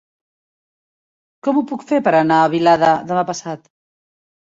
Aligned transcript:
Com 1.47 1.59
ho 1.59 1.63
puc 1.71 1.85
fer 1.91 1.99
per 2.07 2.13
anar 2.19 2.39
a 2.45 2.47
Vilada 2.55 2.95
demà 3.13 3.25
passat? 3.29 3.71